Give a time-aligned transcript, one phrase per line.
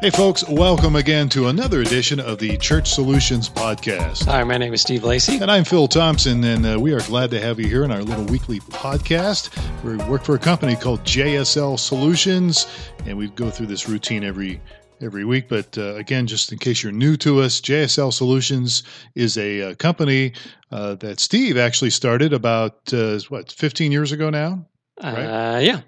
[0.00, 4.24] Hey, folks, welcome again to another edition of the Church Solutions Podcast.
[4.24, 5.36] Hi, my name is Steve Lacey.
[5.42, 8.02] And I'm Phil Thompson, and uh, we are glad to have you here in our
[8.02, 9.50] little weekly podcast.
[9.84, 12.66] We work for a company called JSL Solutions,
[13.04, 14.62] and we go through this routine every
[15.02, 15.50] every week.
[15.50, 19.74] But uh, again, just in case you're new to us, JSL Solutions is a uh,
[19.74, 20.32] company
[20.70, 24.66] uh, that Steve actually started about, uh, what, 15 years ago now?
[25.02, 25.26] Right?
[25.26, 25.80] Uh, yeah.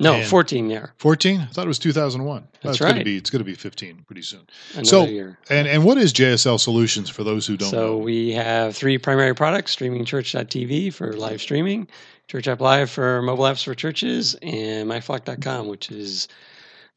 [0.00, 0.92] No, 14 year.
[0.96, 1.40] 14?
[1.40, 2.42] I thought it was 2001.
[2.42, 2.92] That's oh, it's right.
[2.92, 4.40] Gonna be, it's going to be 15 pretty soon.
[4.72, 5.38] Another so, year.
[5.50, 7.78] And, and what is JSL Solutions for those who don't know?
[7.78, 7.98] so know?
[7.98, 11.86] we have three primary products streamingchurch.tv for live streaming,
[12.28, 16.28] Church App Live for mobile apps for churches, and myflock.com, which is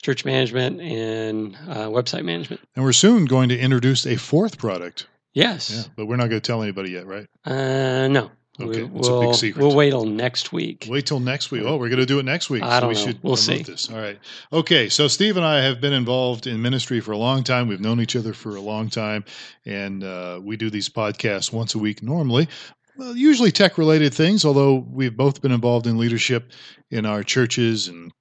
[0.02, 2.62] church management and uh, website management.
[2.76, 5.08] And we're soon going to introduce a fourth product.
[5.34, 5.72] Yes.
[5.72, 7.28] Yeah, but we're not going to tell anybody yet, right?
[7.44, 8.32] Uh, no.
[8.62, 9.64] Okay, we'll, it's a big secret.
[9.64, 10.86] We'll wait till next week.
[10.88, 11.64] Wait till next week.
[11.66, 12.62] Oh, we're going to do it next week.
[12.62, 13.12] I don't so we know.
[13.12, 13.64] should we'll see.
[13.64, 13.90] this.
[13.90, 14.20] All right.
[14.52, 14.90] Okay.
[14.90, 17.68] So Steve and I have been involved in ministry for a long time.
[17.68, 19.26] We've known each other for a long time,
[19.66, 22.48] and uh, we do these podcasts once a week normally.
[22.96, 26.52] Well, usually tech related things, although we've both been involved in leadership
[26.92, 28.12] in our churches and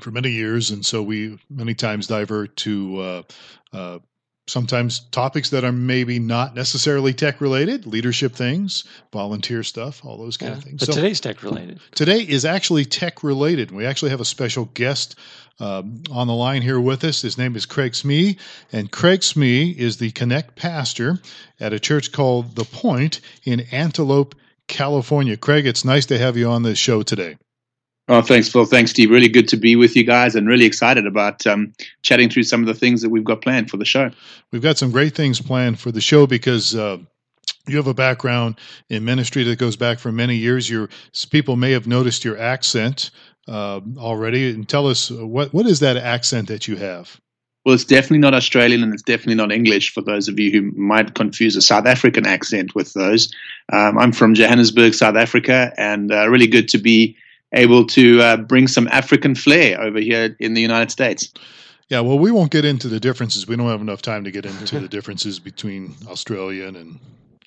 [0.00, 3.22] for many years, and so we many times divert to uh,
[3.72, 3.98] uh,
[4.48, 10.36] sometimes topics that are maybe not necessarily tech related, leadership things, volunteer stuff, all those
[10.36, 10.80] kind Yeah, of things.
[10.80, 11.80] But So today's tech related.
[11.94, 13.70] today is actually tech related.
[13.70, 15.16] We actually have a special guest
[15.60, 17.22] um, on the line here with us.
[17.22, 18.38] His name is Craig Smee,
[18.72, 21.18] and Craig Smee is the Connect pastor
[21.58, 24.34] at a church called The Pointe in Antelope,
[24.68, 25.36] California.
[25.36, 27.36] Craig, it's nice to have you on this show today.
[28.10, 28.64] Oh, thanks, Phil.
[28.64, 29.10] Thanks, Steve.
[29.10, 32.62] Really good to be with you guys and really excited about um, chatting through some
[32.62, 34.10] of the things that we've got planned for the show.
[34.50, 36.98] We've got some great things planned for the show because uh,
[37.66, 38.58] you have a background
[38.88, 40.70] in ministry that goes back for many years.
[40.70, 40.88] Your
[41.30, 43.10] people may have noticed your accent
[43.46, 47.20] uh, already, and tell us uh, what what is that accent that you have?
[47.64, 50.72] Well, it's definitely not Australian and it's definitely not English for those of you who
[50.80, 53.34] might confuse a South African accent with those.
[53.70, 57.18] Um, I'm from Johannesburg, South Africa, and uh, really good to be
[57.52, 61.32] able to uh, bring some African flair over here in the United States.
[61.88, 63.46] Yeah, well, we won't get into the differences.
[63.46, 67.00] We don't have enough time to get into the differences between Australian and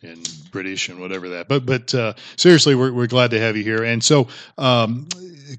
[0.04, 1.48] and British and whatever that.
[1.48, 3.84] But but uh, seriously, we're we're glad to have you here.
[3.84, 5.08] And so, um,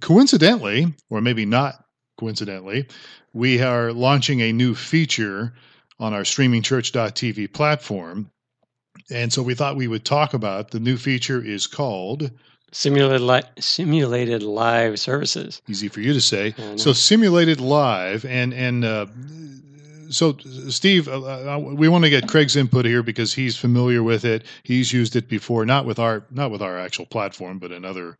[0.01, 1.75] coincidentally, or maybe not
[2.19, 2.89] coincidentally,
[3.33, 5.55] we are launching a new feature
[6.01, 8.31] on our streamingchurch.tv platform.
[9.11, 12.31] And so we thought we would talk about the new feature is called
[12.75, 15.61] Simulated, li- simulated live services.
[15.69, 16.55] easy for you to say.
[16.77, 19.07] So simulated live and and uh,
[20.09, 20.37] so
[20.69, 21.23] Steve, uh,
[21.55, 24.45] uh, we want to get Craig's input here because he's familiar with it.
[24.63, 28.17] He's used it before, not with our not with our actual platform, but in other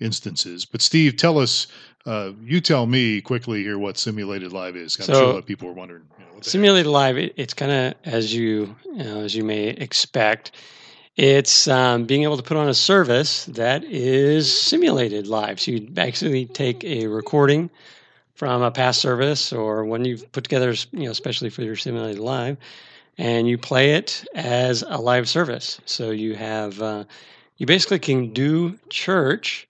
[0.00, 0.64] instances.
[0.64, 1.66] But Steve, tell us.
[2.04, 4.96] Uh, you tell me quickly here what simulated live is.
[5.00, 6.02] I'm So- sure a lot of people are wondering.
[6.18, 6.44] You know, the heck.
[6.44, 10.52] Simulated live, it, it's kind of as you, you know, as you may expect.
[11.16, 15.58] It's um, being able to put on a service that is simulated live.
[15.58, 17.70] So you actually take a recording
[18.34, 22.18] from a past service or one you've put together, you know, especially for your simulated
[22.18, 22.58] live,
[23.16, 25.80] and you play it as a live service.
[25.86, 27.04] So you have, uh,
[27.56, 29.66] you basically can do church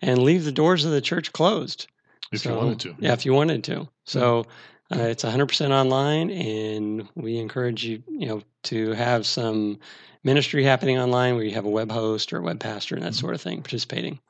[0.00, 1.86] and leave the doors of the church closed.
[2.32, 2.96] if you wanted to.
[2.98, 3.88] Yeah, if you wanted to.
[4.04, 4.46] So
[4.90, 9.80] uh, it's 100% online, and we encourage you, you know, to have some
[10.28, 13.12] ministry happening online where you have a web host or a web pastor and that
[13.12, 13.20] Mm-hmm.
[13.20, 14.20] sort of thing participating.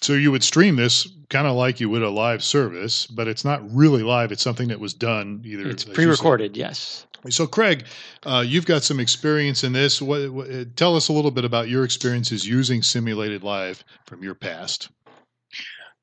[0.00, 3.44] So you would stream this kind of like you would a live service, but it's
[3.44, 4.32] not really live.
[4.32, 5.68] It's something that was done either.
[5.68, 7.06] It's as you said, pre-recorded, yes.
[7.30, 7.86] So, Craig,
[8.24, 10.00] uh, you've got some experience in this.
[10.00, 14.22] What, what, uh, tell us a little bit about your experiences using simulated live from
[14.22, 14.90] your past.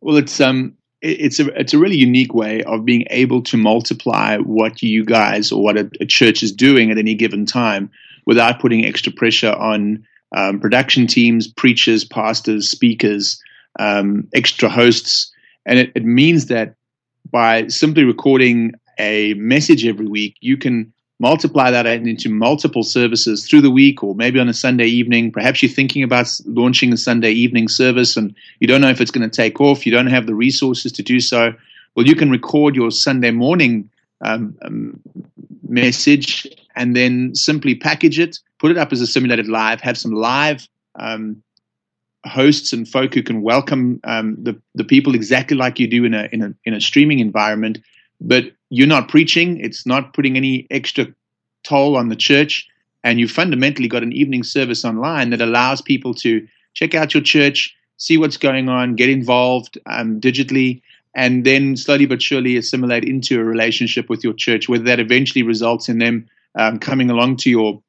[0.01, 4.37] Well, it's um, it's a it's a really unique way of being able to multiply
[4.37, 7.89] what you guys or what a, a church is doing at any given time
[8.25, 10.05] without putting extra pressure on
[10.35, 13.41] um, production teams, preachers, pastors, speakers,
[13.79, 15.31] um, extra hosts,
[15.65, 16.75] and it, it means that
[17.31, 23.61] by simply recording a message every week, you can multiply that into multiple services through
[23.61, 25.31] the week or maybe on a Sunday evening.
[25.31, 29.11] Perhaps you're thinking about launching a Sunday evening service and you don't know if it's
[29.11, 31.53] going to take off, you don't have the resources to do so.
[31.95, 33.89] Well, you can record your Sunday morning
[34.21, 34.99] um, um,
[35.67, 40.11] message and then simply package it, put it up as a simulated live, have some
[40.11, 41.43] live um,
[42.25, 46.13] hosts and folk who can welcome um, the the people exactly like you do in
[46.13, 47.79] a in a in a streaming environment.
[48.21, 51.07] But you're not preaching; it's not putting any extra
[51.63, 52.67] toll on the church,
[53.03, 57.23] and you've fundamentally got an evening service online that allows people to check out your
[57.23, 60.81] church, see what's going on, get involved um, digitally,
[61.15, 64.69] and then slowly but surely assimilate into a relationship with your church.
[64.69, 67.81] Whether that eventually results in them um, coming along to your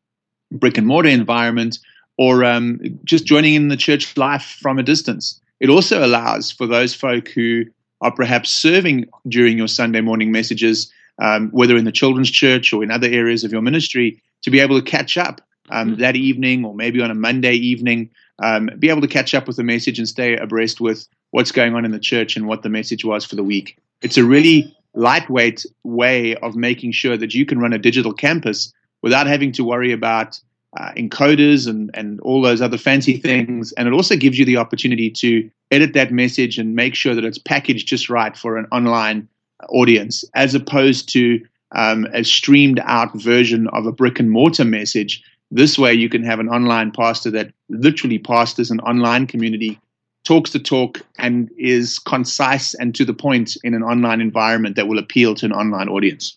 [0.50, 1.78] brick and mortar environment
[2.16, 5.40] or um, just joining in the church life from a distance.
[5.60, 7.64] It also allows for those folk who
[8.00, 12.82] are perhaps serving during your Sunday morning messages, um, whether in the children's church or
[12.82, 15.40] in other areas of your ministry, to be able to catch up
[15.70, 16.00] um, mm-hmm.
[16.00, 18.10] that evening or maybe on a Monday evening,
[18.42, 21.74] um, be able to catch up with the message and stay abreast with what's going
[21.74, 23.78] on in the church and what the message was for the week.
[24.02, 28.72] It's a really lightweight way of making sure that you can run a digital campus
[29.02, 30.40] without having to worry about
[30.78, 33.72] uh, encoders and, and all those other fancy things.
[33.72, 37.24] And it also gives you the opportunity to edit that message and make sure that
[37.24, 39.28] it's packaged just right for an online
[39.68, 45.22] audience, as opposed to um, a streamed out version of a brick and mortar message.
[45.50, 49.78] This way, you can have an online pastor that literally pastors an online community,
[50.24, 54.88] talks the talk, and is concise and to the point in an online environment that
[54.88, 56.36] will appeal to an online audience.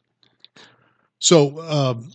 [1.19, 2.11] So, um,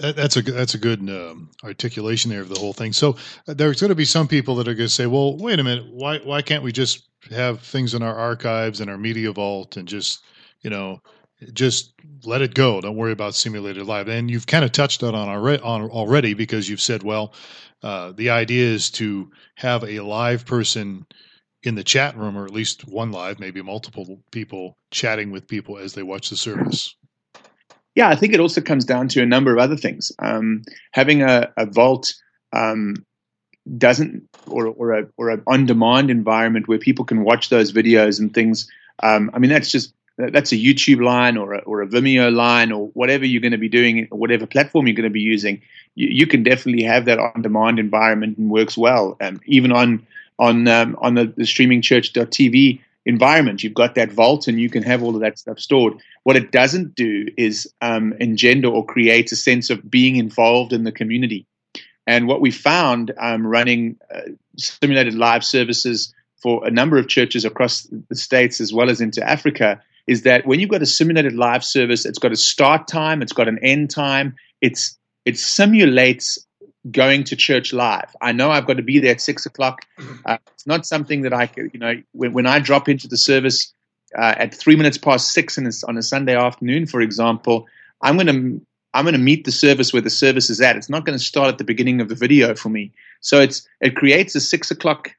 [0.00, 2.92] that's a that's a good um, articulation there of the whole thing.
[2.92, 5.58] So uh, there's going to be some people that are going to say, "Well, wait
[5.58, 9.30] a minute, why why can't we just have things in our archives and our media
[9.32, 10.24] vault and just
[10.62, 11.02] you know
[11.52, 11.92] just
[12.24, 12.80] let it go?
[12.80, 16.34] Don't worry about simulated live." And you've kind of touched that on already, on already
[16.34, 17.34] because you've said, "Well,
[17.82, 21.06] uh, the idea is to have a live person."
[21.62, 25.78] in the chat room, or at least one live, maybe multiple people chatting with people
[25.78, 26.94] as they watch the service.
[27.94, 30.12] Yeah, I think it also comes down to a number of other things.
[30.20, 32.14] Um, having a, a vault
[32.52, 33.04] um,
[33.76, 38.32] doesn't, or or a or an on-demand environment where people can watch those videos and
[38.32, 38.70] things.
[39.02, 39.92] Um, I mean, that's just
[40.28, 43.58] that's a YouTube line or a, or a Vimeo line or whatever you're going to
[43.58, 45.62] be doing, whatever platform you're going to be using.
[45.94, 49.16] You, you can definitely have that on-demand environment and works well.
[49.20, 50.06] Um, even on
[50.38, 53.62] on um, on the, the streamingchurch.tv environment.
[53.62, 55.94] You've got that vault and you can have all of that stuff stored.
[56.22, 60.84] What it doesn't do is um, engender or create a sense of being involved in
[60.84, 61.46] the community.
[62.06, 66.12] And what we found um, running uh, simulated live services
[66.42, 70.46] for a number of churches across the states as well as into Africa is that
[70.46, 73.58] when you've got a simulated live service, it's got a start time, it's got an
[73.62, 76.38] end time, it's it simulates
[76.90, 78.14] going to church live.
[78.20, 79.82] I know I've got to be there at six o'clock.
[80.24, 83.18] Uh, it's not something that I could, you know, when, when I drop into the
[83.18, 83.72] service
[84.18, 87.66] uh, at three minutes past six a, on a Sunday afternoon, for example,
[88.00, 90.76] I'm going to I'm going to meet the service where the service is at.
[90.76, 92.92] It's not going to start at the beginning of the video for me.
[93.20, 95.14] So it's it creates a six o'clock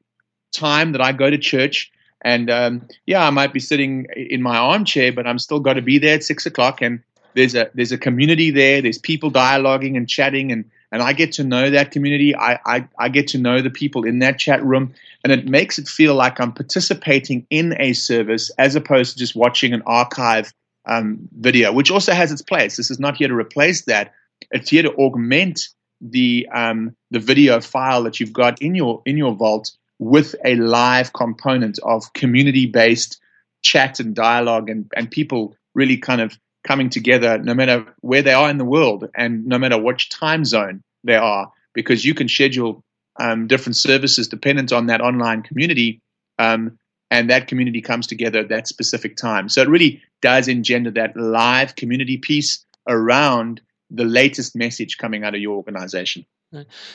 [0.52, 1.90] time that I go to church.
[2.22, 5.82] And um, yeah, I might be sitting in my armchair, but I'm still got to
[5.82, 6.80] be there at six o'clock.
[6.80, 7.02] And
[7.34, 8.80] there's a there's a community there.
[8.80, 12.36] There's people dialoguing and chatting, and and I get to know that community.
[12.36, 15.78] I, I, I get to know the people in that chat room, and it makes
[15.78, 20.52] it feel like I'm participating in a service as opposed to just watching an archive
[20.84, 22.76] um, video, which also has its place.
[22.76, 24.12] This is not here to replace that.
[24.50, 25.68] It's here to augment
[26.02, 30.56] the um, the video file that you've got in your in your vault with a
[30.56, 33.20] live component of community based
[33.62, 38.32] chat and dialogue and, and people really kind of coming together no matter where they
[38.32, 42.28] are in the world and no matter which time zone they are, because you can
[42.28, 42.82] schedule
[43.20, 46.00] um, different services dependent on that online community.
[46.38, 46.78] Um,
[47.10, 49.48] and that community comes together at that specific time.
[49.48, 55.34] So it really does engender that live community piece around the latest message coming out
[55.34, 56.24] of your organization.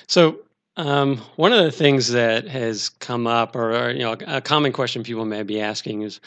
[0.07, 0.39] So
[0.77, 4.71] um, one of the things that has come up, or, or, you know, a common
[4.71, 6.21] question people may be asking is,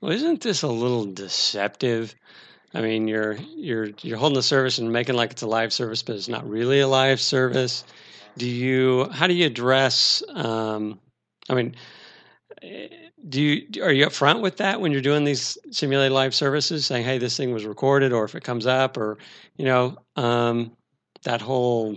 [0.00, 2.14] well, isn't this a little deceptive?
[2.74, 6.02] I mean, you're you're you're holding the service and making like it's a live service,
[6.02, 7.84] but it's not really a live service.
[8.36, 9.08] Do you?
[9.12, 10.22] How do you address?
[10.34, 10.98] Um,
[11.48, 11.76] I mean,
[13.28, 17.04] do you are you upfront with that when you're doing these simulated live services, saying,
[17.04, 19.18] "Hey, this thing was recorded," or if it comes up, or
[19.56, 20.72] you know, um,
[21.24, 21.96] that whole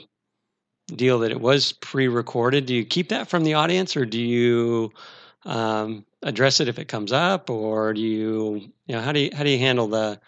[0.87, 2.65] deal that it was pre-recorded.
[2.65, 4.91] Do you keep that from the audience, or do you
[5.45, 9.29] um, address it if it comes up, or do you, you know, how do you
[9.33, 10.19] how do you handle the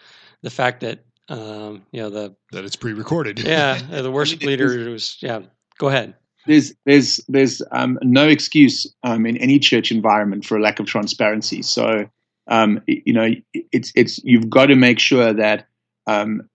[0.42, 3.40] the fact that um, you know the that it's pre-recorded.
[3.40, 5.42] yeah, the worship leader was yeah.
[5.78, 6.16] Go ahead.
[6.46, 10.86] There's there's there's um, no excuse um, in any church environment for a lack of
[10.86, 11.62] transparency.
[11.62, 12.10] So
[12.48, 15.68] um, you know it's it's you've got to make sure that
[16.08, 16.50] um,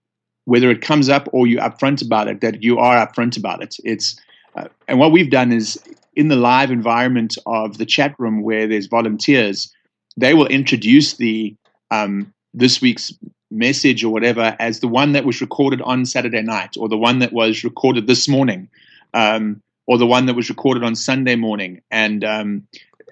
[0.45, 3.77] whether it comes up or you're upfront about it, that you are upfront about it.
[3.85, 4.19] It's
[4.55, 5.81] uh, and what we've done is
[6.15, 9.73] in the live environment of the chat room where there's volunteers,
[10.17, 11.57] they will introduce the
[11.91, 13.13] um, this week's
[13.51, 17.19] message or whatever as the one that was recorded on Saturday night, or the one
[17.21, 18.69] that was recorded this morning,
[19.15, 22.67] um, or the one that was recorded on Sunday morning, and, um,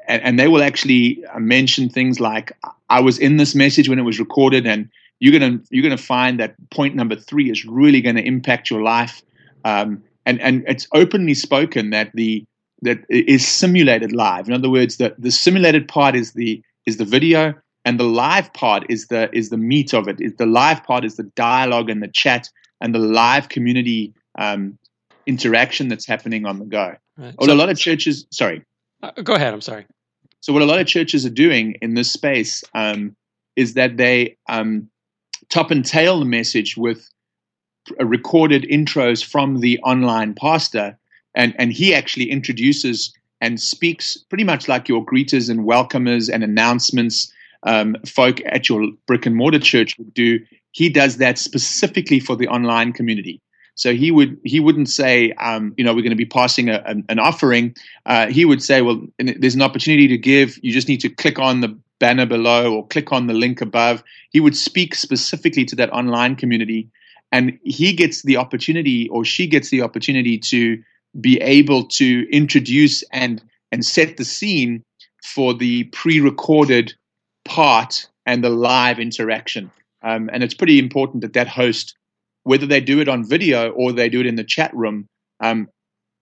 [0.08, 2.52] and and they will actually mention things like,
[2.88, 4.88] "I was in this message when it was recorded," and
[5.21, 8.83] you're gonna you're gonna find that point number three is really going to impact your
[8.83, 9.23] life.
[9.65, 12.45] Um, and and it's openly spoken that the
[12.83, 14.49] that is simulated live.
[14.49, 18.53] In other words, the the simulated part is the is the video, and the live
[18.55, 20.21] part is the is the meat of it.
[20.21, 22.49] Is the live part is the dialogue and the chat
[22.81, 24.79] and the live community um,
[25.27, 26.95] interaction that's happening on the go.
[27.19, 27.35] Right.
[27.43, 28.65] So, a lot of churches, sorry,
[29.03, 29.53] uh, go ahead.
[29.53, 29.87] I'm sorry.
[30.41, 33.15] So what a lot of churches are doing in this space um,
[33.57, 34.89] is that they um,
[35.50, 37.11] top and tail the message with
[37.99, 40.97] recorded intros from the online pastor,
[41.35, 46.45] and and he actually introduces and speaks pretty much like your greeters and welcomers and
[46.45, 47.33] announcements
[47.64, 50.38] um, folk at your brick and mortar church would do.
[50.73, 53.40] He does that specifically for the online community.
[53.75, 56.83] So he would he wouldn't say, um, you know, we're going to be passing a,
[56.87, 57.75] an, an, offering.
[58.04, 60.59] Uh, he would say, well, there's an opportunity to give.
[60.62, 64.02] You just need to click on the banner below or click on the link above.
[64.30, 66.88] He would speak specifically to that online community,
[67.30, 70.83] and he gets the opportunity or she gets the opportunity to
[71.21, 73.42] be able to introduce and
[73.73, 74.83] and set the scene
[75.23, 76.92] for the pre-recorded
[77.45, 79.71] part and the live interaction.
[80.02, 81.97] Um, and it's pretty important that that host,
[82.42, 85.07] whether they do it on video or they do it in the chat room,
[85.40, 85.69] um,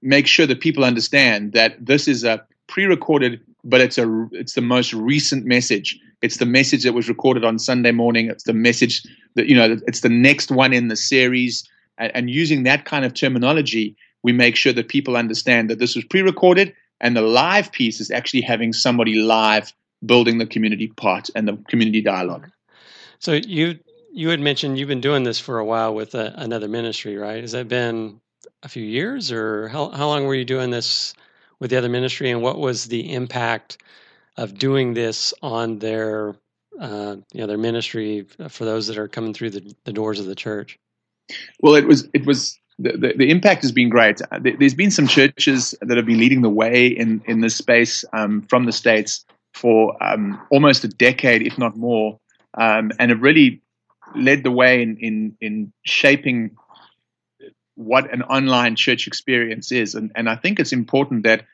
[0.03, 4.61] make sure that people understand that this is a pre-recorded, but it's a it's the
[4.61, 5.99] most recent message.
[6.23, 8.29] It's the message that was recorded on Sunday morning.
[8.29, 9.03] It's the message
[9.35, 9.77] that you know.
[9.87, 14.33] It's the next one in the series, and, and using that kind of terminology, we
[14.33, 18.43] make sure that people understand that this was pre-recorded, and the live piece is actually
[18.43, 19.73] having somebody live
[20.05, 22.51] building the community part and the community dialogue.
[23.19, 23.79] So you
[24.13, 27.43] you had mentioned you've been doing this for a while with a, another ministry, right?
[27.43, 28.21] Has that been
[28.63, 31.15] a few years, or how how long were you doing this
[31.61, 33.79] with the other ministry, and what was the impact
[34.37, 36.37] of doing this on their
[36.81, 40.27] uh, you know their ministry for those that are coming through the, the doors of
[40.27, 40.79] the church?
[41.61, 44.21] Well, it was it was the, the, the, impact has been great.
[44.41, 48.43] There's been some churches that have been leading the way in, in this space um,
[48.43, 52.21] from the States for um, almost a decade, if not more,
[52.57, 53.61] um, and have really
[54.15, 56.57] led the way in, in, in shaping
[57.79, 59.95] what an online church experience is.
[59.95, 61.45] And, and I think it's important that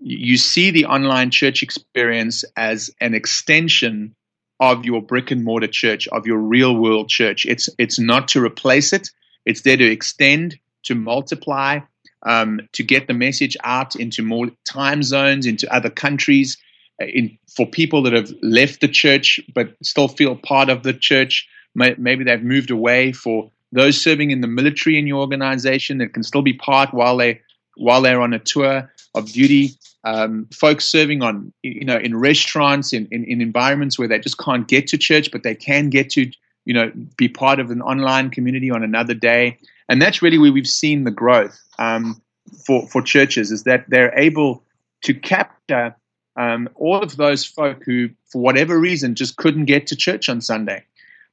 [0.00, 4.16] you see the online church experience as an extension
[4.58, 7.46] of your brick and mortar church, of your real world church.
[7.46, 9.10] It's, it's not to replace it,
[9.46, 11.78] it's there to extend, to multiply,
[12.26, 16.56] um, to get the message out into more time zones, into other countries,
[16.98, 21.48] in, for people that have left the church but still feel part of the church.
[21.72, 23.12] Maybe they've moved away.
[23.12, 27.16] For those serving in the military in your organization that can still be part while
[27.16, 27.40] they
[27.76, 29.72] while they're on a tour of duty.
[30.04, 34.36] Um, folks serving on you know in restaurants in, in, in environments where they just
[34.36, 36.28] can't get to church but they can get to
[36.64, 40.50] you know be part of an online community on another day and that's really where
[40.50, 42.20] we've seen the growth um,
[42.66, 44.64] for for churches is that they're able
[45.02, 45.94] to capture
[46.36, 50.40] um, all of those folk who, for whatever reason, just couldn't get to church on
[50.40, 50.84] Sunday.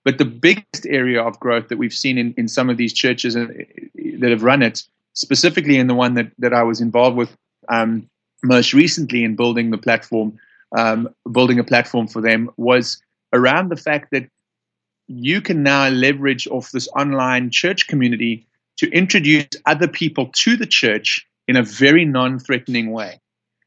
[0.06, 3.36] But the biggest area of growth that we've seen in, in some of these churches
[3.36, 3.48] uh,
[4.20, 7.36] that have run it, specifically in the one that, that I was involved with
[7.68, 8.10] um,
[8.44, 10.39] most recently in building the platform,
[10.75, 13.01] um, building a platform for them, was
[13.34, 14.29] around the fact that
[15.08, 18.46] you can now leverage off this online church community
[18.77, 23.20] to introduce other people to the church in a very non threatening way.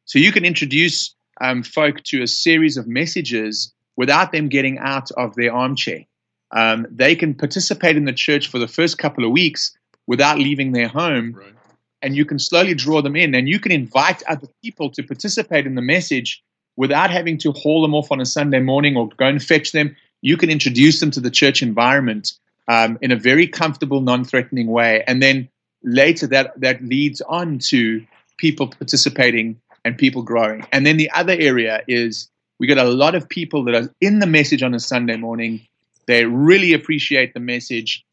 [0.05, 5.11] So you can introduce um, folk to a series of messages without them getting out
[5.13, 6.05] of their armchair.
[6.53, 10.73] Um, they can participate in the church for the first couple of weeks without leaving
[10.73, 11.33] their home.
[11.33, 11.55] Right.
[12.03, 15.67] And you can slowly draw them in, and you can invite other people to participate
[15.67, 16.43] in the message
[16.77, 19.97] without having to haul them off on a Sunday morning or go and fetch them.
[20.21, 22.33] You can introduce them to the church environment
[22.67, 25.49] um, in a very comfortable, non-threatening way, and then
[25.85, 28.05] later that that leads on to
[28.39, 30.67] people participating and people growing.
[30.73, 32.29] And then the other area is
[32.59, 35.67] we get a lot of people that are in the message on a Sunday morning.
[36.07, 38.05] They really appreciate the message.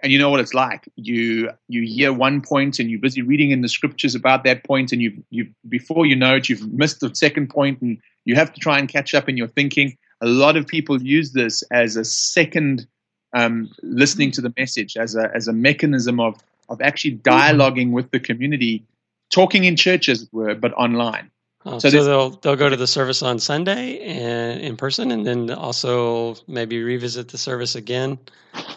[0.00, 0.88] And you know what it's like.
[0.96, 4.92] You you hear one point and you're busy reading in the scriptures about that point,
[4.92, 8.52] and you you before you know it, you've missed the second point, and you have
[8.52, 9.96] to try and catch up in your thinking.
[10.20, 12.86] A lot of people use this as a second
[13.32, 18.10] um, listening to the message as a as a mechanism of of actually dialoguing with
[18.10, 18.84] the community,
[19.30, 21.30] talking in church as it were, but online.
[21.66, 25.10] Oh, So so, this- they'll they'll go to the service on Sunday and in person,
[25.10, 28.18] and then also maybe revisit the service again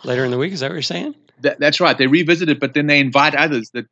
[0.03, 0.53] later in the week.
[0.53, 1.15] Is that what you're saying?
[1.41, 1.98] That, that's right.
[1.98, 3.86] They revisit it, but then they invite others that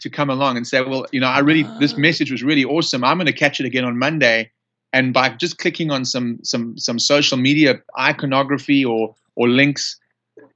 [0.00, 1.98] to come along and say, "Well, you know, I really this Ah.
[1.98, 3.04] message was really awesome.
[3.04, 4.50] I'm going to catch it again on Monday."
[4.92, 9.98] And by just clicking on some some some social media iconography or or links,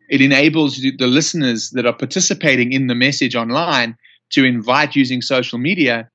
[0.09, 3.97] it enables the listeners that are participating in the message online
[4.31, 6.09] to invite using social media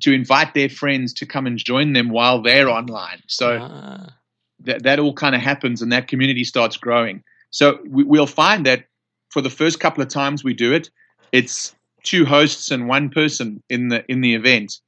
[0.00, 3.22] to invite their friends to come and join them while they're online.
[3.26, 4.14] So Ah,
[4.60, 7.22] that, that all kind of happens and that community starts growing.
[7.50, 8.84] So we, we'll find that
[9.30, 10.90] for the first couple of times we do it,
[11.32, 14.80] it's two hosts and one person in the in the event.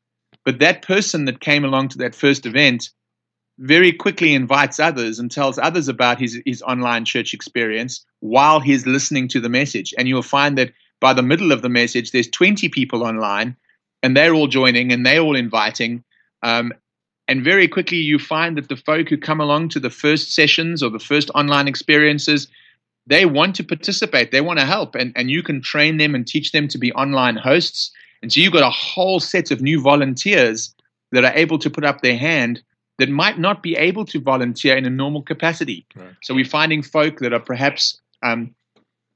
[0.45, 2.91] But that person that came along to that first event
[3.59, 8.87] very quickly invites others and tells others about his, his online church experience while he's
[8.87, 9.93] listening to the message.
[9.99, 13.55] And you'll find that by the middle of the message, there's 20 people online
[14.03, 16.05] and they're all joining and they're all inviting.
[16.43, 16.73] Um,
[17.29, 20.83] and very quickly, you find that the folk who come along to the first sessions
[20.83, 22.49] or the first online experiences,
[23.07, 24.33] they want to participate.
[24.33, 24.95] They want to help.
[24.95, 27.93] And, and you can train them and teach them to be online hosts.
[28.23, 30.75] And so you've got a whole set of new volunteers
[31.13, 32.63] that are able to put up their hand
[32.99, 35.87] that might not be able to volunteer in a normal capacity.
[35.97, 36.11] Right.
[36.23, 38.55] So we're finding folk that are perhaps um,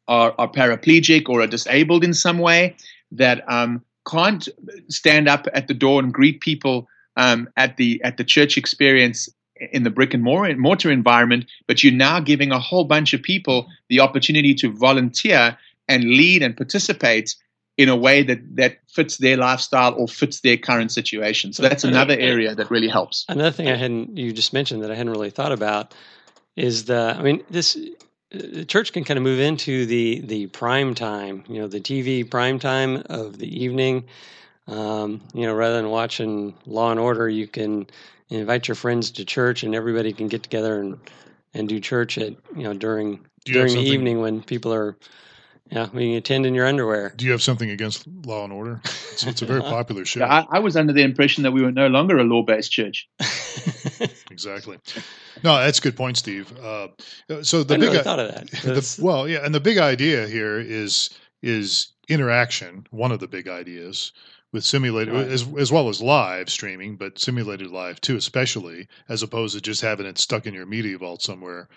[0.08, 2.76] are, are paraplegic or are disabled in some way
[3.12, 4.48] that um, can't
[4.88, 9.28] stand up at the door and greet people um, at the at the church experience
[9.72, 13.68] in the brick and mortar environment, but you're now giving a whole bunch of people
[13.88, 15.56] the opportunity to volunteer
[15.88, 17.36] and lead and participate
[17.76, 21.52] in a way that that fits their lifestyle or fits their current situation.
[21.52, 23.24] So that's another area that really helps.
[23.28, 25.94] Another thing I hadn't you just mentioned that I hadn't really thought about
[26.56, 27.76] is the I mean this
[28.34, 32.28] the church can kind of move into the the prime time, you know, the TV
[32.28, 34.04] prime time of the evening.
[34.66, 37.86] Um, you know, rather than watching Law and Order, you can
[38.30, 40.98] invite your friends to church, and everybody can get together and
[41.52, 44.96] and do church at you know during you during the evening when people are
[45.70, 47.12] yeah, when you attend in your underwear.
[47.16, 48.80] Do you have something against Law and Order?
[48.84, 50.24] It's, it's a very popular show.
[50.24, 53.08] I, I was under the impression that we were no longer a law-based church.
[54.30, 54.78] Exactly.
[55.44, 56.52] No, that's a good point, Steve.
[56.58, 56.88] Uh,
[57.42, 58.46] so the I big never i- thought of that.
[58.62, 61.10] the, well, yeah, and the big idea here is
[61.42, 62.86] is interaction.
[62.90, 64.12] One of the big ideas
[64.52, 65.28] with simulated Right.
[65.28, 69.82] as as well as live streaming, but simulated live too, especially as opposed to just
[69.82, 71.68] having it stuck in your media vault somewhere.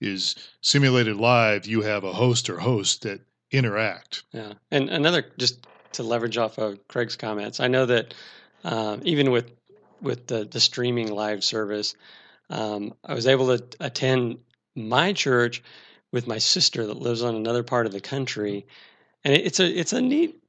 [0.00, 1.66] Is simulated live?
[1.66, 3.20] You have a host or host that
[3.50, 4.24] interact.
[4.32, 8.14] Yeah, and another just to leverage off of Craig's comments, I know that
[8.64, 9.50] um, even with
[10.00, 11.94] with the the streaming live service,
[12.50, 14.38] um, I was able to attend
[14.74, 15.62] my church
[16.12, 18.66] with my sister that lives on another part of the country,
[19.24, 20.40] and it- it's a it's a neat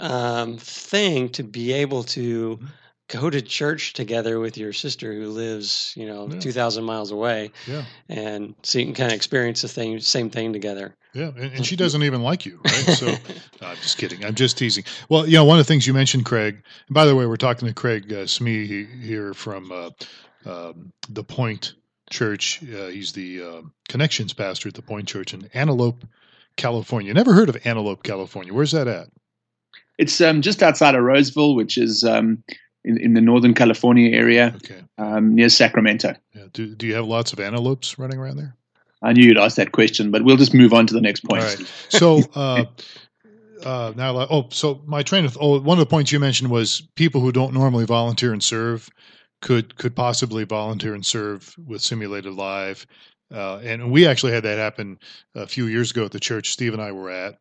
[0.00, 2.60] um, thing to be able to
[3.08, 6.38] go to church together with your sister who lives you know Yeah.
[6.40, 10.30] two thousand miles away, Yeah, and so you can kind of experience the thing same
[10.30, 10.94] thing together.
[11.14, 12.72] yeah, and, and she doesn't even like you, right?
[12.96, 14.24] So No, I'm just kidding.
[14.24, 14.84] I'm just teasing.
[15.08, 16.62] Well, you know, one of the things you mentioned, Craig.
[16.86, 19.90] And by the way, we're talking to Craig uh, Smee here from uh,
[20.46, 21.74] um, the Pointe
[22.10, 22.62] Church.
[22.62, 26.04] Uh, he's the uh, connections pastor at the Pointe Church in Antelope,
[26.56, 27.12] California.
[27.14, 28.52] Never heard of Antelope, California.
[28.54, 29.08] Where's that at?
[29.98, 32.44] It's um, just outside of Roseville, which is um,
[32.88, 34.80] in, in the Northern California area Okay.
[34.96, 36.14] um, near Sacramento.
[36.34, 36.44] Yeah.
[36.52, 38.54] Do Do you have lots of antelopes running around there?
[39.02, 41.44] I knew you'd ask that question, but we'll just move on to the next point.
[41.44, 41.72] Right.
[41.88, 42.64] So uh,
[43.64, 46.82] uh, now, oh, so my train of oh, one of the points you mentioned was
[46.96, 48.88] people who don't normally volunteer and serve
[49.40, 52.86] could could possibly volunteer and serve with simulated live,
[53.32, 54.98] uh, and we actually had that happen
[55.34, 57.38] a few years ago at the church Steve and I were at.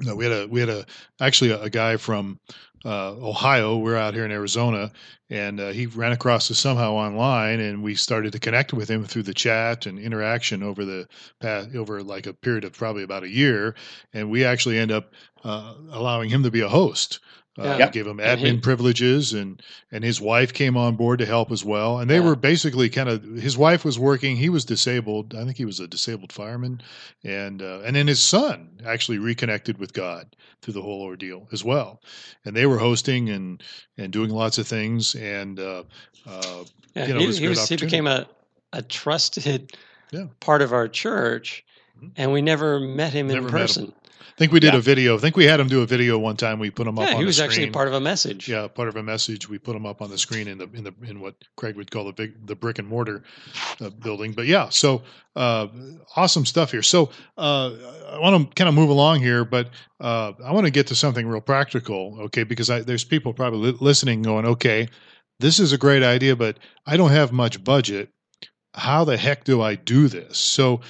[0.00, 0.84] No, we had a we had a
[1.20, 2.40] actually a, a guy from
[2.84, 3.76] uh, Ohio.
[3.78, 4.92] We're out here in Arizona,
[5.30, 9.04] and uh, he ran across us somehow online, and we started to connect with him
[9.04, 11.08] through the chat and interaction over the
[11.40, 13.74] past, over like a period of probably about a year,
[14.12, 15.12] and we actually end up
[15.44, 17.20] uh, allowing him to be a host.
[17.56, 17.78] Uh, Yeah.
[17.78, 17.92] Yep.
[17.92, 19.62] Give him And admin he- privileges, and
[19.92, 21.98] and his wife came on board to help as well.
[22.00, 22.24] And they Yeah.
[22.24, 24.36] were basically kind of his wife was working.
[24.36, 25.34] He was disabled.
[25.34, 26.80] I think he was a disabled fireman,
[27.22, 31.62] and uh, and then his son actually reconnected with God through the whole ordeal as
[31.64, 32.00] well.
[32.44, 33.62] And they were hosting and
[33.98, 35.14] and doing lots of things.
[35.14, 35.84] And uh,
[36.26, 36.64] uh,
[36.96, 38.26] Yeah, you know, it he, was a he, good was, he became a,
[38.72, 39.76] a trusted
[40.10, 40.26] Yeah.
[40.40, 41.64] part of our church,
[42.02, 42.10] Mhm.
[42.16, 43.92] and we never met him Never in met him.
[44.26, 44.78] I think we did Yeah.
[44.78, 45.16] a video.
[45.16, 46.58] I think we had him do a video one time.
[46.58, 48.48] We put him up Yeah, on he was actually part of a message.
[48.48, 49.48] yeah, part of a message.
[49.48, 51.90] We put him up on the screen in the in the in what Craig would
[51.90, 53.22] call the big the brick and mortar
[53.80, 54.32] uh, building.
[54.32, 55.02] But yeah, so
[55.36, 55.68] uh,
[56.16, 56.82] awesome stuff here.
[56.82, 57.70] So uh,
[58.10, 60.94] I want to kind of move along here, but uh, I want to get to
[60.94, 62.44] something real practical, okay?
[62.44, 64.88] Because I, there's people probably li- listening going, okay,
[65.40, 68.10] this is a great idea, but I don't have much budget.
[68.76, 70.36] How the heck do I do this?
[70.38, 70.80] So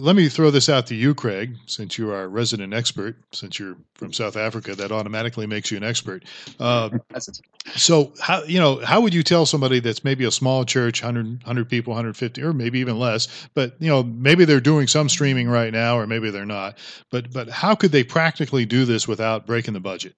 [0.00, 3.16] let me throw this out to you, Craig, since you are our resident expert.
[3.32, 6.24] Since you're from South Africa, that automatically makes you an expert.
[6.58, 6.90] Uh,
[7.76, 11.44] so how you know how would you tell somebody that's maybe a small church 100,
[11.44, 15.48] 100 people 150 or maybe even less but you know maybe they're doing some streaming
[15.48, 16.76] right now or maybe they're not
[17.10, 20.14] but but how could they practically do this without breaking the budget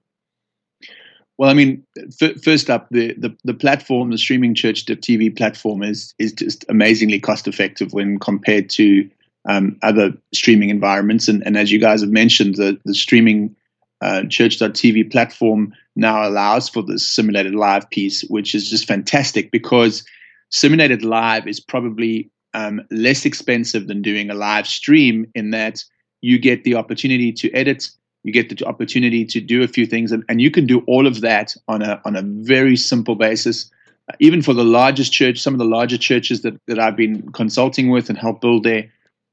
[1.37, 1.85] Well, I mean,
[2.23, 6.65] f- first up, the, the the platform, the streaming church TV platform, is is just
[6.69, 9.11] amazingly cost effective when compared to
[9.49, 11.29] um, other streaming environments.
[11.29, 13.57] And, and as you guys have mentioned, the the streaming
[14.01, 20.05] uh, church.tv platform now allows for this simulated live piece, which is just fantastic because
[20.51, 25.85] simulated live is probably um, less expensive than doing a live stream in that
[26.21, 27.91] you get the opportunity to edit
[28.25, 31.07] you get the opportunity to do a few things and, and you can do all
[31.07, 33.71] of that on a on a very simple basis
[34.09, 37.31] Uh, even for the largest church some of the larger churches that, that i've been
[37.33, 38.85] consulting with and help build their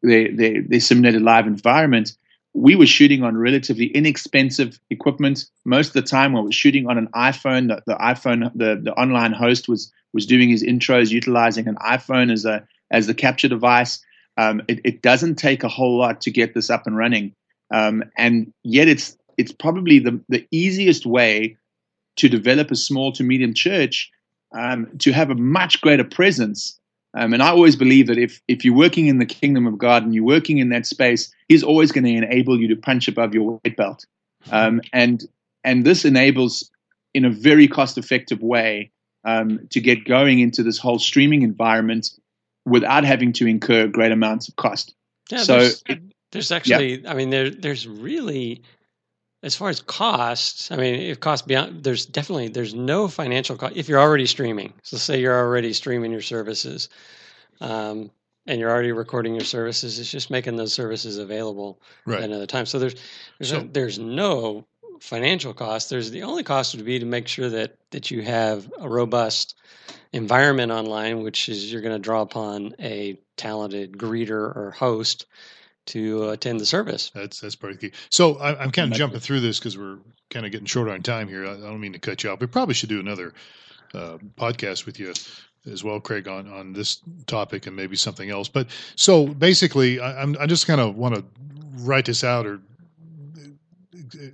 [0.02, 2.14] their, their their simulated live environment
[2.54, 5.46] we were shooting on relatively inexpensive equipment.
[5.64, 8.94] Most of the time we were shooting on an iphone the, the iphone the, the
[8.94, 13.48] online host was was doing his intros utilizing an iphone as a as the capture
[13.48, 14.04] device.
[14.38, 17.36] Um, it, it doesn't take a whole lot to get this up and running.
[17.74, 21.58] Um, and yet it's it's probably the, the easiest way
[22.18, 24.12] to develop a small to medium church
[24.54, 26.78] um, to have a much greater presence.
[27.13, 30.04] Um, and I always believe that if if you're working in the kingdom of God
[30.04, 33.34] and you're working in that space, He's always going to enable you to punch above
[33.34, 34.06] your weight belt.
[34.50, 35.24] Um, and
[35.63, 36.71] and this enables,
[37.13, 38.91] in a very cost effective way,
[39.26, 42.12] um, to get going into this whole streaming environment
[42.65, 44.93] without having to incur great amounts of cost.
[45.30, 45.84] Yeah, So there's,
[46.32, 48.63] there's actually, I mean, there there's really,
[49.43, 53.75] as far as costs, I mean, if costs beyond, there's definitely there's no financial cost
[53.75, 54.73] if you're already streaming.
[54.84, 56.89] So say you're already streaming your services,
[57.60, 58.12] um,
[58.45, 59.99] and you're already recording your services.
[59.99, 62.65] It's just making those services available at right another time.
[62.65, 62.95] So there's
[63.39, 64.65] there's So- a, there's no
[64.99, 65.89] financial cost.
[65.89, 69.56] There's the only cost would be to make sure that that you have a robust
[70.13, 75.25] environment online, which is you're going to draw upon a talented greeter or host
[75.88, 77.12] to attend the service.
[77.13, 79.78] that's that's part of the key so I, i'm kind of jumping through this because
[79.78, 79.98] we're
[80.30, 82.39] kind of getting short on time here i, I don't mean to cut you off
[82.39, 83.34] we probably should do another
[83.94, 85.13] uh, podcast with you
[85.70, 88.48] as well, Craig, on, on this topic and maybe something else.
[88.48, 91.24] But so basically, I, I'm I just kind of want to
[91.80, 92.62] write this out or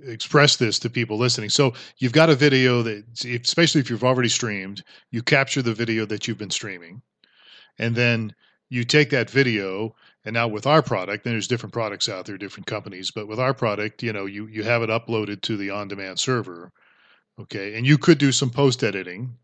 [0.06, 1.50] express this to people listening.
[1.50, 6.04] So you've got a video that, especially if you've already streamed, you capture the video
[6.06, 7.02] that you've been streaming,
[7.78, 8.34] and then
[8.68, 9.94] you take that video.
[10.28, 13.10] And now with our product, then there's different products out there, different companies.
[13.10, 16.70] But with our product, you know, you you have it uploaded to the on-demand server,
[17.40, 19.38] okay, and you could do some post editing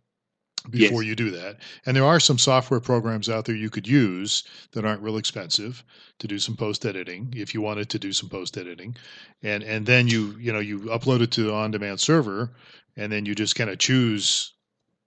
[0.69, 1.09] before Yes.
[1.09, 1.57] you do that.
[1.87, 5.83] And there are some software programs out there you could use that aren't real expensive
[6.19, 8.95] to do some post editing if you wanted to do some post editing.
[9.43, 12.53] And and then you you know you upload it to the on demand server
[12.97, 14.53] and then you just kind of choose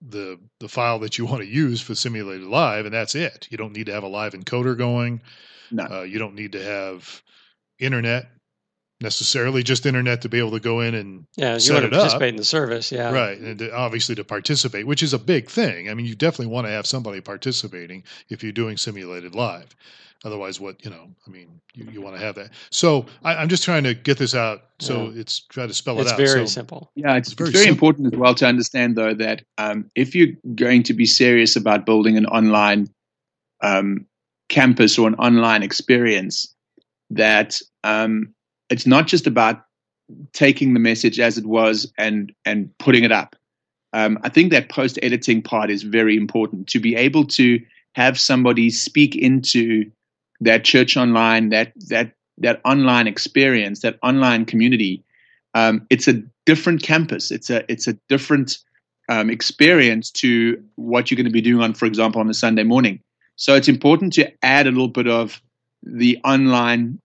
[0.02, 3.46] the the file that you want to use for simulated live and that's it.
[3.50, 5.22] You don't need to have a live encoder going.
[5.70, 5.84] No.
[5.84, 7.22] Uh, you don't need to have
[7.78, 8.26] internet
[9.00, 11.86] necessarily just internet to be able to go in and Yeah, you Set want to
[11.88, 12.00] it up.
[12.00, 12.90] participate in the service.
[12.90, 16.16] Yeah, right and to, obviously to participate which is a big thing i mean you
[16.16, 19.76] definitely want to have somebody participating if you're doing simulated live
[20.24, 23.48] otherwise what you know i mean you, you want to have that so I, i'm
[23.48, 26.40] just trying to get this out so it's try to spell It's it out very
[26.40, 26.90] so, simple.
[26.96, 27.88] Yeah, it's, It's it's very very, simple.
[27.90, 31.84] important as well to understand, though, that um, if you're going to be serious about
[31.86, 32.88] building an online
[33.60, 34.06] um,
[34.48, 36.54] campus or an online experience,
[37.10, 38.34] that um,
[38.70, 39.64] it's not just about
[40.32, 43.36] taking the message as it was and and putting it up.
[43.92, 47.60] Um, I think that post editing part is very important to be able to
[47.94, 49.90] have somebody speak into
[50.40, 55.04] that church online, that that that online experience, that online community
[55.54, 57.30] um, it's a different campus.
[57.30, 58.58] It's a it's a different
[59.08, 62.64] um, experience to what you're going to be doing on, for example, on a Sunday
[62.64, 63.00] morning.
[63.38, 65.40] So it's important to add a little bit of
[65.84, 67.00] the online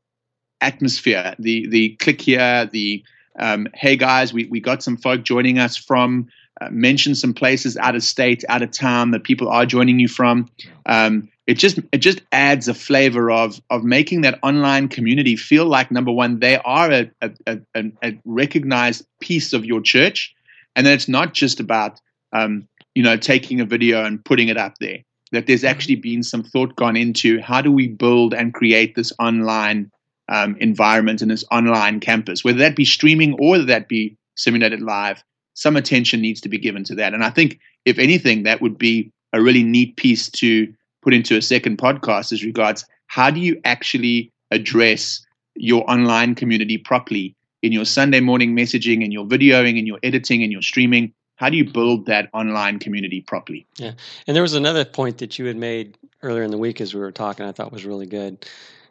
[0.60, 3.04] atmosphere, the the click here, the
[3.40, 6.28] um, hey guys, we we got some folk joining us from.
[6.62, 10.08] Uh, mention some places out of state, out of town that people are joining you
[10.08, 10.48] from.
[10.86, 15.66] Um, it just it just adds a flavor of of making that online community feel
[15.66, 20.34] like number one they are a a, a, a recognized piece of your church,
[20.76, 22.00] and that it's not just about
[22.32, 25.00] um, you know taking a video and putting it up there.
[25.34, 29.12] That there's actually been some thought gone into how do we build and create this
[29.20, 29.92] online
[30.30, 34.82] um, environment and this online campus, whether that be streaming or whether that be simulated
[34.82, 35.24] live.
[35.56, 38.78] Some attention needs to be given to that, and I think if anything, that would
[38.78, 43.40] be a really neat piece to put into a second podcast as regards how do
[43.40, 49.78] you actually address your online community properly in your Sunday morning messaging and your videoing
[49.78, 51.14] and your editing and your streaming.
[51.36, 53.66] How do you build that online community properly?
[53.78, 53.94] Yeah.
[54.28, 57.00] And there was another point that you had made earlier in the week as we
[57.00, 58.46] were talking, I thought was really good.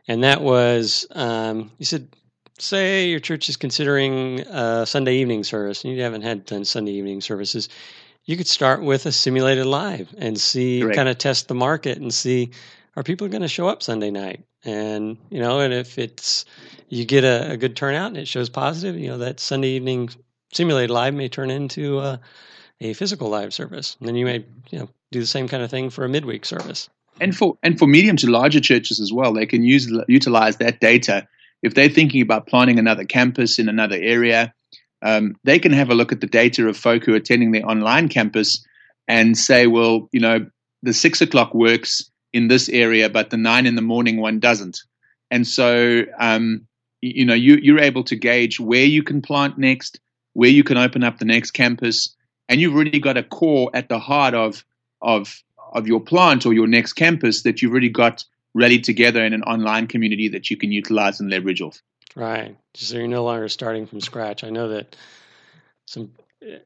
[0.09, 2.09] And that was um, you said,
[2.59, 6.93] say your church is considering a Sunday evening service and you haven't had done Sunday
[6.93, 7.69] evening services
[8.25, 10.97] you could start with a simulated live and see Correct.
[10.97, 12.51] kind of test the market and see
[12.97, 16.45] are people going to show up Sunday night and you know and if it's
[16.89, 20.11] you get a, a, good turnout and it shows positive you know that Sunday evening
[20.53, 22.21] simulated live may turn into a,
[22.81, 23.97] a physical live service.
[23.99, 26.45] And then you may you know do the same kind of thing for a midweek
[26.45, 26.89] service.
[27.21, 30.81] And for and for medium to larger churches as well they can use utilize that
[30.81, 31.29] data.
[31.63, 34.55] If they're thinking about planning another campus in another area
[35.03, 37.69] um, they can have a look at the data of folk who are attending their
[37.69, 38.65] online campus
[39.09, 40.47] and say, well, you know,
[40.83, 44.83] the six o'clock works in this area, but the nine in the morning one doesn't.
[45.31, 46.67] And so, um,
[47.01, 49.99] you know, you, you're able to gauge where you can plant next,
[50.35, 52.15] where you can open up the next campus,
[52.49, 54.65] and you've really got a core at the heart of
[55.01, 55.43] of
[55.73, 59.43] of your plant or your next campus that you've really got rallied together in an
[59.45, 61.81] online community that you can utilize and leverage off.
[62.15, 62.57] Right.
[62.75, 64.45] So you're no longer starting from scratch.
[64.45, 64.95] I know that
[65.87, 66.57] some uh,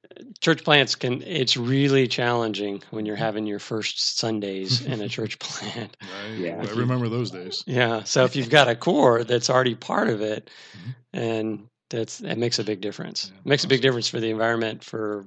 [0.40, 5.38] church plants can it's really challenging when you're having your first sundays in a church
[5.38, 6.38] plant right.
[6.38, 10.08] yeah i remember those days yeah so if you've got a core that's already part
[10.08, 11.18] of it mm-hmm.
[11.18, 13.68] and that's that makes a big difference yeah, it makes awesome.
[13.68, 15.26] a big difference for the environment for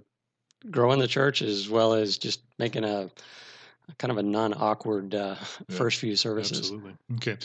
[0.69, 3.09] growing the church as well as just making a
[3.97, 5.35] kind of a non-awkward uh,
[5.67, 6.59] yeah, first few services.
[6.59, 6.93] Absolutely.
[7.15, 7.37] Okay.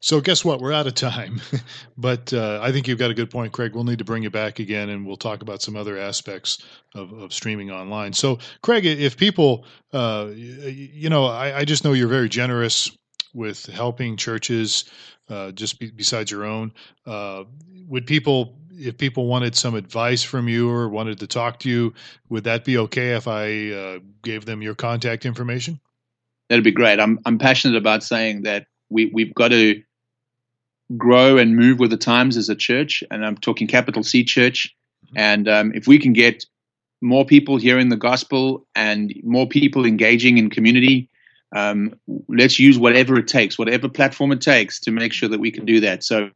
[0.00, 0.60] So guess what?
[0.60, 1.40] We're out of time,
[1.98, 3.74] but uh, I think you've got a good point, Craig.
[3.74, 7.12] We'll need to bring you back again, and we'll talk about some other aspects of,
[7.12, 8.12] of streaming online.
[8.12, 12.90] So, Craig, if people, uh, you know, I, I, just know you're very generous
[13.32, 14.84] with helping churches.
[15.28, 16.72] Uh, just be, besides your own,
[17.06, 17.44] uh,
[17.86, 21.94] would people if people wanted some advice from you or wanted to talk to you,
[22.28, 25.80] would that be okay if I uh, gave them your contact information?
[26.48, 27.00] That'd be great.
[27.00, 29.82] I'm I'm passionate about saying that we we've got to
[30.96, 34.74] grow and move with the times as a church, and I'm talking capital C church.
[35.06, 35.18] Mm-hmm.
[35.18, 36.44] And um, if we can get
[37.00, 41.08] more people hearing the gospel and more people engaging in community,
[41.54, 41.94] um,
[42.28, 45.64] let's use whatever it takes, whatever platform it takes, to make sure that we can
[45.64, 46.02] do that.
[46.04, 46.30] So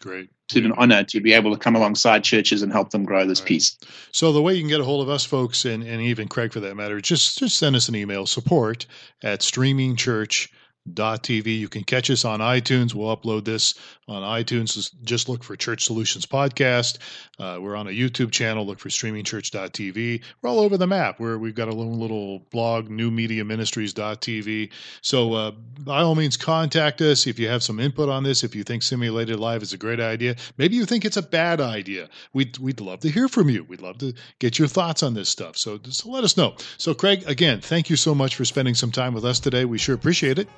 [0.00, 0.28] Great.
[0.48, 3.40] It's an honor to be able to come alongside churches and help them grow this
[3.40, 3.48] right.
[3.48, 3.78] piece.
[4.12, 6.52] So the way you can get a hold of us folks and, and even Craig
[6.52, 8.86] for that matter, just just send us an email, support
[9.22, 11.58] at streamingchurch.com TV.
[11.58, 12.94] You can catch us on iTunes.
[12.94, 13.74] We'll upload this
[14.06, 14.92] on iTunes.
[15.02, 16.98] Just look for Church Solutions Podcast.
[17.38, 18.66] Uh, we're on a YouTube channel.
[18.66, 20.22] Look for streamingchurch.tv.
[20.42, 21.18] We're all over the map.
[21.18, 24.70] Where we've got a little, little blog, newmediaministries.tv.
[25.00, 28.44] So uh, by all means, contact us if you have some input on this.
[28.44, 31.60] If you think simulated live is a great idea, maybe you think it's a bad
[31.60, 32.08] idea.
[32.32, 33.64] We'd we'd love to hear from you.
[33.64, 35.56] We'd love to get your thoughts on this stuff.
[35.56, 36.56] So just let us know.
[36.76, 39.64] So Craig, again, thank you so much for spending some time with us today.
[39.64, 40.48] We sure appreciate it.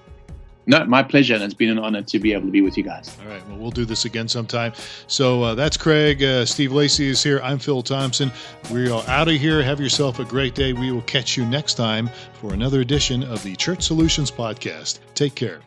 [0.66, 1.34] No, my pleasure.
[1.34, 3.16] And it's been an honor to be able to be with you guys.
[3.22, 3.46] All right.
[3.48, 4.72] Well, we'll do this again sometime.
[5.06, 6.22] So uh, that's Craig.
[6.22, 7.40] Uh, Steve Lacey is here.
[7.42, 8.32] I'm Phil Thompson.
[8.72, 9.62] We are out of here.
[9.62, 10.72] Have yourself a great day.
[10.72, 14.98] We will catch you next time for another edition of the Church Solutions Podcast.
[15.14, 15.60] Take care.